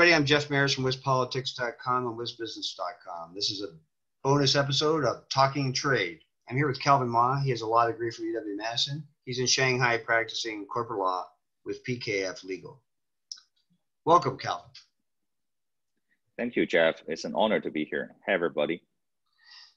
[0.00, 3.34] I'm Jeff Mayers from WisPolitics.com and WisBusiness.com.
[3.34, 3.68] This is a
[4.24, 6.20] bonus episode of Talking Trade.
[6.48, 7.38] I'm here with Kelvin Ma.
[7.38, 9.06] He has a law degree from UW Madison.
[9.26, 11.26] He's in Shanghai practicing corporate law
[11.66, 12.80] with PKF Legal.
[14.06, 14.70] Welcome, Kelvin.
[16.38, 17.02] Thank you, Jeff.
[17.06, 18.16] It's an honor to be here.
[18.24, 18.82] Hey, everybody.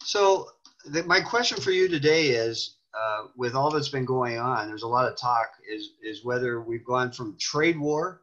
[0.03, 0.47] So,
[0.85, 4.83] the, my question for you today is uh, with all that's been going on, there's
[4.83, 8.21] a lot of talk is, is whether we've gone from trade war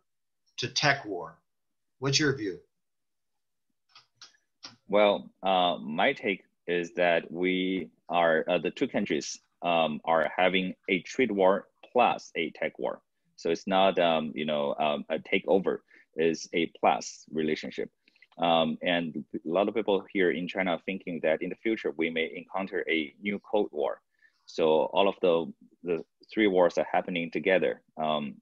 [0.56, 1.37] to tech war.
[2.01, 2.59] What's your view?
[4.89, 10.75] Well, uh, my take is that we are uh, the two countries um, are having
[10.89, 13.03] a trade war plus a tech war.
[13.37, 15.81] So it's not um, you know um, a takeover;
[16.17, 17.91] is a plus relationship.
[18.39, 21.92] Um, and a lot of people here in China are thinking that in the future
[21.98, 24.01] we may encounter a new Cold War.
[24.47, 28.37] So all of the the three wars are happening together, um,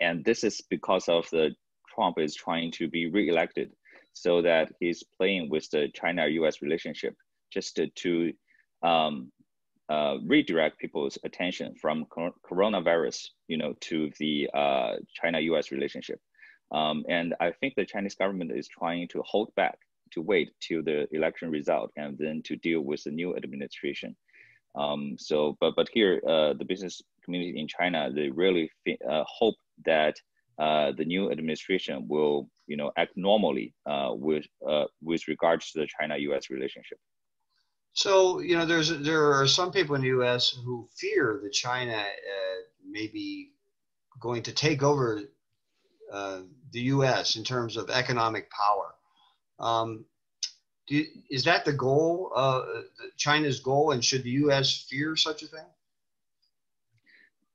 [0.00, 1.54] and this is because of the
[1.94, 3.72] Trump is trying to be reelected,
[4.12, 6.62] so that he's playing with the China-U.S.
[6.62, 7.14] relationship
[7.50, 8.32] just to, to
[8.82, 9.32] um,
[9.88, 12.06] uh, redirect people's attention from
[12.50, 15.70] coronavirus, you know, to the uh, China-U.S.
[15.70, 16.20] relationship.
[16.72, 19.78] Um, and I think the Chinese government is trying to hold back,
[20.12, 24.16] to wait till the election result, and then to deal with the new administration.
[24.74, 28.70] Um, so, but but here, uh, the business community in China, they really
[29.08, 30.16] uh, hope that
[30.58, 35.80] uh, the new administration will, you know, act normally uh, with uh, with regards to
[35.80, 36.50] the China-U.S.
[36.50, 36.98] relationship.
[37.94, 40.56] So, you know, there's there are some people in the U.S.
[40.64, 42.58] who fear that China uh,
[42.88, 43.52] may be
[44.20, 45.20] going to take over
[46.12, 46.40] uh,
[46.72, 47.36] the U.S.
[47.36, 48.94] in terms of economic power.
[49.58, 50.04] Um,
[50.88, 52.32] you, is that the goal,
[53.16, 54.86] China's goal, and should the U.S.
[54.88, 55.66] fear such a thing?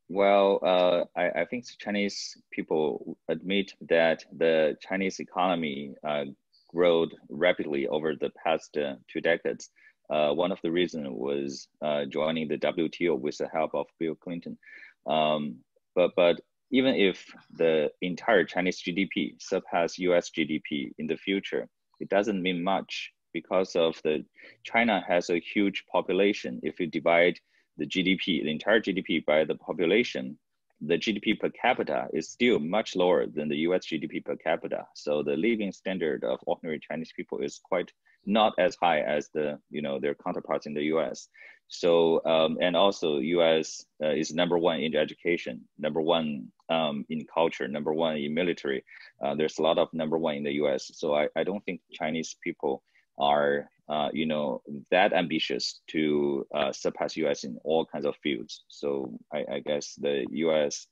[0.09, 6.25] Well, uh, I, I, think Chinese people admit that the Chinese economy uh,
[6.69, 9.69] grew rapidly over the past uh, two decades.
[10.09, 14.15] Uh, one of the reasons was uh, joining the WTO with the help of Bill
[14.15, 14.57] Clinton.
[15.05, 15.57] Um,
[15.93, 16.39] but, but
[16.71, 17.25] even if
[17.57, 21.67] the entire Chinese GDP surpass US GDP in the future,
[21.99, 24.23] it doesn't mean much because of the
[24.63, 26.61] China has a huge population.
[26.63, 27.39] If you divide
[27.77, 30.37] the GDP, the entire GDP by the population,
[30.81, 34.85] the GDP per capita is still much lower than the US GDP per capita.
[34.93, 37.91] So the living standard of ordinary Chinese people is quite
[38.25, 41.29] not as high as the, you know, their counterparts in the US.
[41.69, 47.25] So, um, and also US uh, is number one in education, number one um, in
[47.25, 48.83] culture, number one in military.
[49.21, 50.91] Uh, there's a lot of number one in the US.
[50.93, 52.83] So I, I don't think Chinese people
[53.17, 54.61] are uh, you know
[54.91, 58.63] that ambitious to uh, surpass US in all kinds of fields.
[58.67, 60.87] So I, I guess the US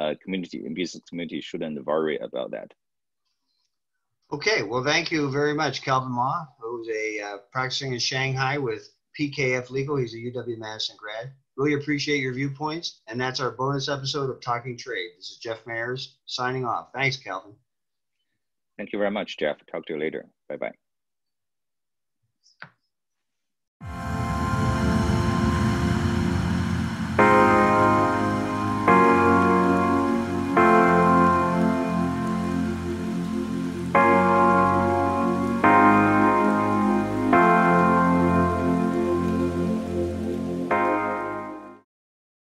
[0.00, 2.72] uh, community and business community shouldn't worry about that.
[4.32, 8.88] Okay, well, thank you very much, Kelvin Ma, who's a uh, practicing in Shanghai with
[9.18, 9.96] PKF Legal.
[9.96, 11.32] He's a UW Madison grad.
[11.56, 15.10] Really appreciate your viewpoints, and that's our bonus episode of Talking Trade.
[15.18, 16.90] This is Jeff Mayers signing off.
[16.94, 17.54] Thanks, Kelvin.
[18.78, 19.58] Thank you very much, Jeff.
[19.70, 20.26] Talk to you later.
[20.48, 20.72] Bye bye
[23.80, 24.09] bye.